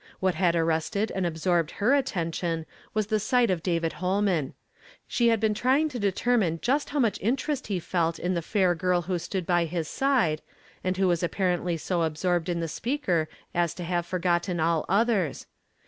What 0.19 0.33
had 0.33 0.55
arrested 0.55 1.11
and 1.13 1.27
absorl, 1.27 1.59
ed 1.59 1.67
herattenticm 1.77 2.65
was 2.95 3.05
the 3.05 3.17
siglit 3.19 3.51
of 3.51 3.61
David 3.61 3.91
Ilohiu. 3.91 4.49
i. 4.53 4.53
8he 5.07 5.29
had 5.29 5.39
been 5.39 5.53
trying 5.53 5.89
to 5.89 5.99
determine 5.99 6.57
just 6.59 6.89
how 6.89 6.97
much 6.97 7.19
inter 7.19 7.51
est 7.51 7.67
he 7.67 7.79
felt 7.79 8.17
in 8.17 8.33
the 8.33 8.41
fair 8.41 8.73
girl 8.73 9.03
who 9.03 9.19
stood 9.19 9.45
by 9.45 9.65
his 9.65 9.87
side, 9.87 10.41
and 10.83 10.97
who 10.97 11.07
was 11.07 11.21
apparently 11.21 11.77
so 11.77 12.01
absorbed 12.01 12.49
in 12.49 12.61
the 12.61 12.67
speaker 12.67 13.29
as 13.53 13.75
to 13.75 13.83
have 13.83 14.07
forgotten 14.07 14.59
all 14.59 14.85
others. 14.89 15.45